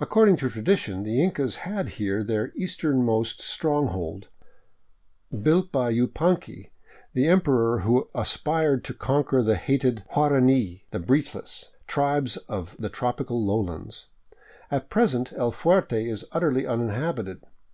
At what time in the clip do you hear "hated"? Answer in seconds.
9.56-10.02